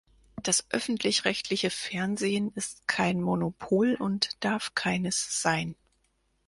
Das 0.41 0.65
öffentlich-rechtliche 0.71 1.69
Fernsehen 1.69 2.51
ist 2.55 2.87
kein 2.87 3.21
Monopol 3.21 3.93
und 3.93 4.29
darf 4.43 4.73
keines 4.73 5.43
sein. 5.43 5.75